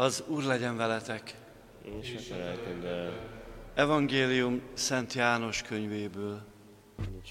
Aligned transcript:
Az 0.00 0.24
Úr 0.26 0.42
legyen 0.42 0.76
veletek. 0.76 1.34
És 2.00 2.28
lelkeddel. 2.28 3.12
Evangélium 3.74 4.62
Szent 4.72 5.12
János 5.12 5.62
könyvéből. 5.62 6.42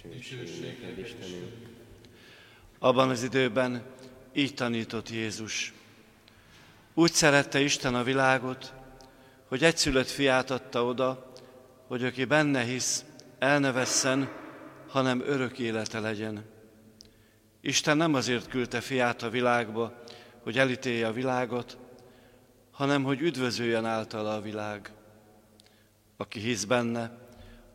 Dicsőség 0.04 0.62
neked, 0.62 0.98
Istenünk. 0.98 1.69
Abban 2.80 3.10
az 3.10 3.24
időben 3.24 3.84
így 4.34 4.54
tanított 4.54 5.10
Jézus. 5.10 5.74
Úgy 6.94 7.14
szerette 7.14 7.60
Isten 7.60 7.96
a 7.96 8.04
világot, 8.04 8.74
hogy 9.48 9.64
egyszülött 9.64 10.08
fiát 10.08 10.52
adta 10.52 10.86
oda, 10.86 11.34
hogy 11.88 12.04
aki 12.04 12.26
benne 12.26 12.64
hisz, 12.64 13.06
el 13.40 13.60
ne 13.60 13.72
vesszen, 13.72 14.30
hanem 14.88 15.22
örök 15.26 15.60
élete 15.60 16.00
legyen. 16.00 16.46
Isten 17.62 17.98
nem 17.98 18.14
azért 18.14 18.48
küldte 18.48 18.82
fiát 18.82 19.24
a 19.24 19.30
világba, 19.30 20.04
hogy 20.44 20.58
elítélje 20.58 21.08
a 21.08 21.14
világot, 21.14 21.78
hanem 22.72 23.04
hogy 23.04 23.22
üdvözöljön 23.22 23.86
általa 23.86 24.34
a 24.34 24.42
világ. 24.42 24.92
Aki 26.18 26.40
hisz 26.40 26.64
benne, 26.64 27.18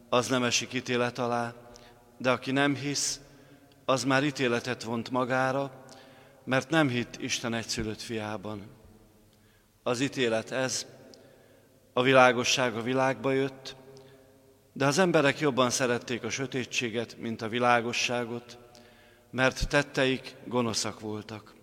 az 0.08 0.28
nem 0.28 0.44
esik 0.44 0.72
ítélet 0.72 1.18
alá, 1.18 1.54
de 2.18 2.30
aki 2.30 2.50
nem 2.50 2.74
hisz, 2.74 3.20
az 3.84 4.04
már 4.04 4.24
ítéletet 4.24 4.82
vont 4.82 5.10
magára, 5.10 5.84
mert 6.44 6.70
nem 6.70 6.88
hitt 6.88 7.16
Isten 7.20 7.54
egyszülött 7.54 8.00
fiában. 8.00 8.62
Az 9.82 10.00
ítélet 10.00 10.50
ez, 10.50 10.86
a 11.92 12.02
világosság 12.02 12.76
a 12.76 12.82
világba 12.82 13.32
jött, 13.32 13.76
de 14.72 14.86
az 14.86 14.98
emberek 14.98 15.38
jobban 15.38 15.70
szerették 15.70 16.24
a 16.24 16.30
sötétséget, 16.30 17.16
mint 17.18 17.42
a 17.42 17.48
világosságot, 17.48 18.58
mert 19.30 19.68
tetteik 19.68 20.34
gonoszak 20.44 21.00
voltak. 21.00 21.54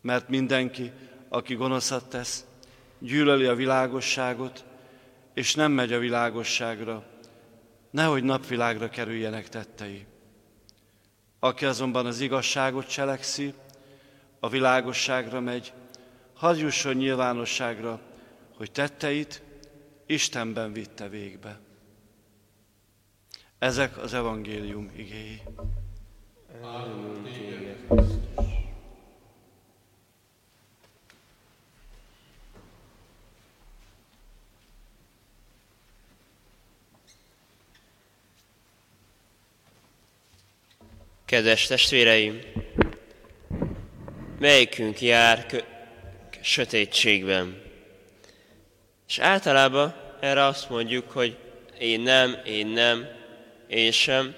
Mert 0.00 0.28
mindenki, 0.28 0.92
aki 1.28 1.54
gonoszat 1.54 2.08
tesz, 2.08 2.44
gyűlöli 2.98 3.44
a 3.44 3.54
világosságot, 3.54 4.64
és 5.34 5.54
nem 5.54 5.72
megy 5.72 5.92
a 5.92 5.98
világosságra, 5.98 7.06
nehogy 7.90 8.22
napvilágra 8.22 8.88
kerüljenek 8.88 9.48
tettei. 9.48 10.06
Aki 11.44 11.64
azonban 11.64 12.06
az 12.06 12.20
igazságot 12.20 12.88
cselekszi, 12.88 13.54
a 14.40 14.48
világosságra 14.48 15.40
megy, 15.40 15.72
hadd 16.34 16.56
jusson 16.56 16.94
nyilvánosságra, 16.94 18.00
hogy 18.56 18.72
tetteit 18.72 19.42
Istenben 20.06 20.72
vitte 20.72 21.08
végbe. 21.08 21.60
Ezek 23.58 23.98
az 23.98 24.14
evangélium 24.14 24.90
igéi. 24.96 25.42
Áldunk 26.62 27.26
Kedves 41.34 41.66
testvéreim, 41.66 42.40
melyikünk 44.38 45.00
jár 45.00 45.46
kö- 45.46 45.64
sötétségben? 46.40 47.62
És 49.08 49.18
általában 49.18 49.94
erre 50.20 50.44
azt 50.44 50.70
mondjuk, 50.70 51.10
hogy 51.10 51.36
én 51.78 52.00
nem, 52.00 52.36
én 52.44 52.66
nem, 52.66 53.08
én 53.66 53.92
sem, 53.92 54.34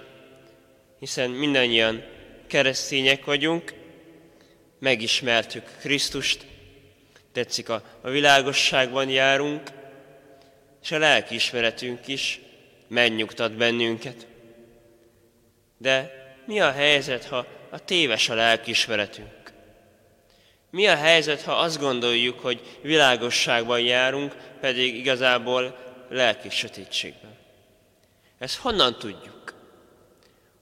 hiszen 0.99 1.31
mindannyian 1.31 2.05
keresztények 2.47 3.25
vagyunk, 3.25 3.75
megismertük 4.79 5.65
Krisztust, 5.81 6.47
tetszik 7.33 7.69
a, 7.69 7.83
a 8.01 8.11
világosságban 8.11 9.09
járunk, 9.09 9.63
és 10.83 10.93
a 10.93 10.99
lelkiismeretünk 10.99 12.09
is 12.09 12.41
megnyugtat 12.89 13.57
bennünket. 13.57 14.27
De 15.79 16.25
mi 16.47 16.61
a 16.61 16.73
helyzet, 16.73 17.25
ha 17.25 17.47
a 17.71 17.85
téves 17.85 18.29
a 18.29 18.35
lelkismeretünk? 18.35 19.53
Mi 20.71 20.87
a 20.87 20.97
helyzet, 20.97 21.43
ha 21.43 21.53
azt 21.53 21.81
gondoljuk, 21.81 22.41
hogy 22.41 22.79
világosságban 22.83 23.81
járunk, 23.81 24.37
pedig 24.61 24.97
igazából 24.97 25.77
lelki 26.11 26.51
sötétségben? 26.51 27.37
Ezt 28.39 28.59
honnan 28.59 28.99
tudjuk? 28.99 29.55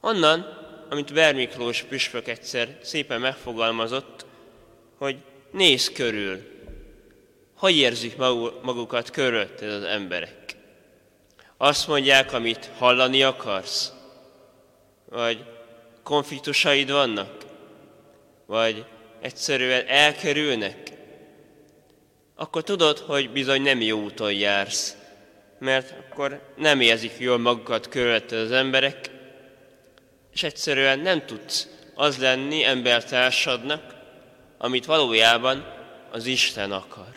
Onnan, 0.01 0.63
amit 0.91 1.13
Bermiklós 1.13 1.83
püspök 1.83 2.29
egyszer 2.29 2.79
szépen 2.83 3.21
megfogalmazott, 3.21 4.27
hogy 4.99 5.17
néz 5.51 5.93
körül, 5.93 6.53
hogy 7.57 7.77
érzik 7.77 8.17
magukat 8.63 9.11
körülötted 9.11 9.71
az 9.71 9.83
emberek. 9.83 10.57
Azt 11.57 11.89
mondják, 11.89 12.33
amit 12.33 12.71
hallani 12.79 13.23
akarsz? 13.23 13.93
Vagy 15.05 15.45
konfliktusaid 16.05 16.91
vannak? 16.91 17.45
Vagy 18.47 18.85
egyszerűen 19.21 19.87
elkerülnek? 19.87 20.93
Akkor 22.37 22.63
tudod, 22.63 22.99
hogy 22.99 23.31
bizony 23.31 23.63
nem 23.63 23.81
jó 23.81 24.03
úton 24.03 24.33
jársz, 24.33 24.97
mert 25.59 25.95
akkor 25.99 26.53
nem 26.57 26.81
érzik 26.81 27.13
jól 27.19 27.39
magukat 27.39 27.89
körülötted 27.89 28.39
az 28.39 28.53
emberek, 28.53 29.11
és 30.33 30.43
egyszerűen 30.43 30.99
nem 30.99 31.27
tudsz 31.27 31.69
az 31.95 32.19
lenni 32.19 32.65
embertársadnak, 32.65 33.95
amit 34.59 34.85
valójában 34.85 35.73
az 36.11 36.27
Isten 36.27 36.73
akar. 36.73 37.13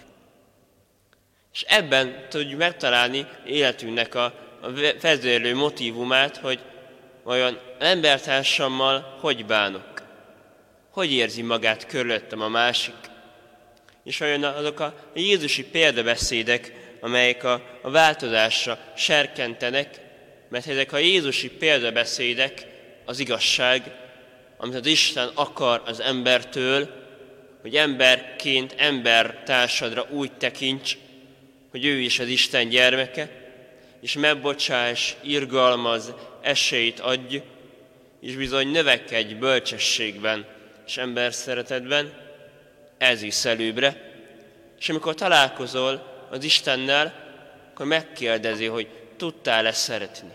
És 1.53 1.61
ebben 1.67 2.25
tudjuk 2.29 2.59
megtalálni 2.59 3.27
életünknek 3.45 4.15
a, 4.15 4.23
a 4.61 4.71
vezérlő 5.01 5.55
motivumát, 5.55 6.37
hogy 6.37 6.59
vajon 7.27 7.59
embertársammal 7.79 9.17
hogy 9.19 9.45
bánok? 9.45 10.01
Hogy 10.89 11.11
érzi 11.11 11.41
magát 11.41 11.85
körülöttem 11.85 12.41
a 12.41 12.47
másik? 12.47 12.95
És 14.03 14.17
vajon 14.17 14.43
azok 14.43 14.79
a 14.79 14.93
Jézusi 15.15 15.63
példabeszédek, 15.63 16.73
amelyek 17.01 17.43
a, 17.43 17.61
a 17.81 17.89
változásra 17.89 18.79
serkentenek, 18.95 19.99
mert 20.49 20.67
ezek 20.67 20.93
a 20.93 20.97
Jézusi 20.97 21.49
példabeszédek 21.49 22.65
az 23.05 23.19
igazság, 23.19 23.91
amit 24.57 24.75
az 24.75 24.85
Isten 24.85 25.29
akar 25.33 25.81
az 25.85 25.99
embertől, 25.99 26.89
hogy 27.61 27.75
emberként 27.75 28.75
ember 28.77 29.41
társadra 29.45 30.05
úgy 30.09 30.31
tekints, 30.31 30.97
hogy 31.71 31.85
ő 31.85 31.99
is 31.99 32.19
az 32.19 32.27
Isten 32.27 32.69
gyermeke, 32.69 33.29
és 34.01 34.13
megbocsáss, 34.13 35.13
irgalmaz, 35.21 36.13
esélyt 36.47 36.99
adj, 36.99 37.41
és 38.19 38.35
bizony 38.35 38.67
növekedj 38.67 39.33
bölcsességben 39.33 40.45
és 40.85 40.97
ember 40.97 41.33
szeretetben, 41.33 42.13
ez 42.97 43.21
is 43.21 43.45
előbbre. 43.45 44.15
És 44.79 44.89
amikor 44.89 45.15
találkozol 45.15 46.25
az 46.29 46.43
Istennel, 46.43 47.13
akkor 47.71 47.85
megkérdezi, 47.85 48.65
hogy 48.65 48.87
tudtál-e 49.17 49.71
szeretni. 49.71 50.31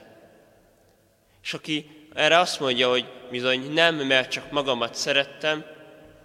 És 1.42 1.54
aki 1.54 1.90
erre 2.14 2.38
azt 2.38 2.60
mondja, 2.60 2.88
hogy 2.88 3.04
bizony 3.30 3.72
nem, 3.72 3.94
mert 3.94 4.30
csak 4.30 4.50
magamat 4.50 4.94
szerettem, 4.94 5.64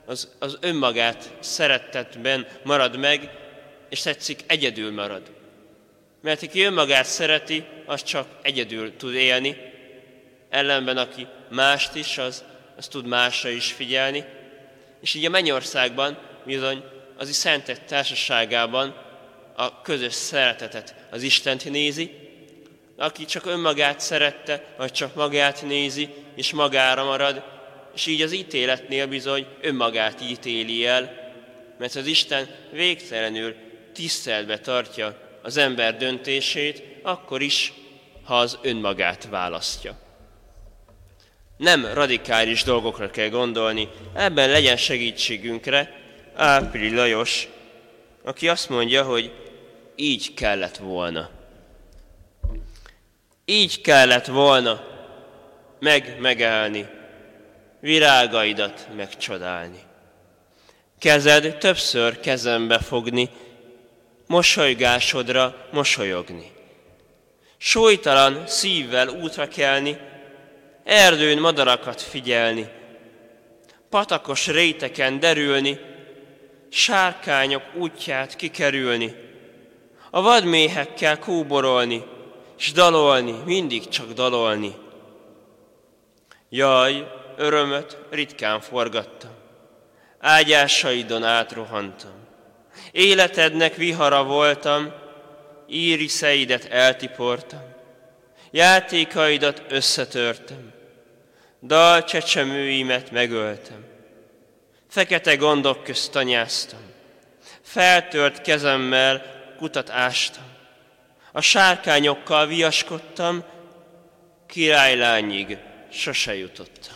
az, 0.06 0.36
az 0.40 0.58
önmagát 0.62 1.34
szeretetben 1.40 2.48
marad 2.64 2.98
meg, 2.98 3.30
és 3.90 4.02
tetszik, 4.02 4.40
egyedül 4.48 4.92
marad. 4.92 5.32
Mert 6.22 6.44
aki 6.44 6.62
önmagát 6.62 7.06
szereti, 7.06 7.66
az 7.86 8.04
csak 8.04 8.28
egyedül 8.42 8.96
tud 8.96 9.14
élni, 9.14 9.76
ellenben 10.58 10.98
aki 10.98 11.28
mást 11.50 11.96
is, 11.96 12.18
az, 12.18 12.44
az 12.78 12.88
tud 12.88 13.06
másra 13.06 13.50
is 13.50 13.72
figyelni. 13.72 14.26
És 15.02 15.14
így 15.14 15.26
a 15.26 15.30
mennyországban 15.30 16.18
bizony 16.46 16.84
az 17.18 17.30
is 17.30 17.36
szentek 17.36 17.86
társaságában 17.86 18.96
a 19.56 19.82
közös 19.82 20.14
szeretetet 20.14 20.96
az 21.12 21.22
Istent 21.22 21.70
nézi, 21.70 22.12
aki 22.98 23.26
csak 23.26 23.46
önmagát 23.46 24.00
szerette, 24.00 24.64
vagy 24.78 24.92
csak 24.92 25.16
magát 25.16 25.62
nézi, 25.62 26.10
és 26.36 26.54
magára 26.54 27.04
marad, 27.04 27.44
és 27.96 28.06
így 28.06 28.22
az 28.22 28.32
ítéletnél 28.32 29.08
bizony 29.08 29.46
önmagát 29.62 30.22
ítéli 30.22 30.86
el, 30.86 31.34
mert 31.78 31.96
az 31.96 32.06
Isten 32.06 32.48
végtelenül 32.72 33.56
tiszteletbe 33.94 34.60
tartja 34.60 35.16
az 35.42 35.58
ember 35.58 35.98
döntését, 35.98 36.84
akkor 37.04 37.42
is, 37.42 37.74
ha 38.24 38.40
az 38.40 38.58
önmagát 38.62 39.28
választja. 39.30 40.07
Nem 41.58 41.94
radikális 41.94 42.64
dolgokra 42.64 43.10
kell 43.10 43.30
gondolni, 43.30 43.90
ebben 44.14 44.50
legyen 44.50 44.78
segítségünkre 44.78 45.94
Ápri 46.36 46.96
Lajos, 46.96 47.48
aki 48.24 48.48
azt 48.48 48.70
mondja, 48.70 49.04
hogy 49.04 49.32
így 49.96 50.34
kellett 50.34 50.78
volna. 50.78 51.30
Így 53.46 53.82
kellett 53.82 54.26
volna 54.26 54.84
meg 55.80 56.18
megállni, 56.20 56.88
virágaidat 57.80 58.88
megcsodálni. 58.96 59.80
Kezed 61.00 61.58
többször 61.58 62.20
kezembe 62.20 62.80
fogni, 62.80 63.30
mosolygásodra 64.28 65.68
mosolyogni. 65.72 66.52
Súlytalan 67.58 68.48
szívvel 68.48 69.08
útra 69.08 69.48
kelni, 69.48 69.98
erdőn 70.88 71.40
madarakat 71.40 72.02
figyelni, 72.02 72.70
patakos 73.90 74.48
réteken 74.48 75.20
derülni, 75.20 75.80
sárkányok 76.70 77.64
útját 77.76 78.36
kikerülni, 78.36 79.16
a 80.10 80.22
vadméhekkel 80.22 81.20
kóborolni, 81.20 82.04
s 82.56 82.72
dalolni, 82.72 83.36
mindig 83.46 83.88
csak 83.88 84.12
dalolni. 84.12 84.76
Jaj, 86.50 87.08
örömöt 87.38 87.98
ritkán 88.10 88.62
forgattam, 88.62 89.32
ágyásaidon 90.20 91.24
átrohantam. 91.24 92.26
Életednek 92.92 93.76
vihara 93.76 94.24
voltam, 94.24 94.94
íriszeidet 95.68 96.66
eltiportam, 96.66 97.76
játékaidat 98.52 99.64
összetörtem, 99.70 100.76
dal 101.62 102.04
csecsemőimet 102.04 103.12
megöltem. 103.12 103.86
Fekete 104.90 105.36
gondok 105.36 105.84
közt 105.84 106.12
tanyáztam, 106.12 106.80
feltört 107.62 108.42
kezemmel 108.42 109.36
kutat 109.58 109.90
ástam, 109.90 110.44
a 111.32 111.42
sárkányokkal 111.42 112.48
viaskodtam, 112.48 113.44
királylányig 114.46 115.58
sose 115.92 116.36
jutottam. 116.36 116.96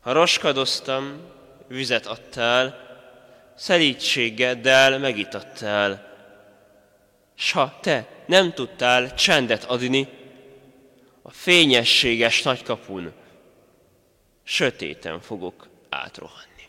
Ha 0.00 0.12
roskadoztam, 0.12 1.20
vizet 1.68 2.06
adtál, 2.06 2.84
szelítségeddel 3.56 4.98
megitattál, 4.98 6.14
s 7.34 7.52
ha 7.52 7.78
te 7.82 8.06
nem 8.26 8.52
tudtál 8.52 9.14
csendet 9.14 9.64
adni, 9.64 10.08
a 11.26 11.30
fényességes 11.30 12.42
nagykapun 12.42 13.12
sötéten 14.42 15.20
fogok 15.20 15.68
átrohanni. 15.88 16.68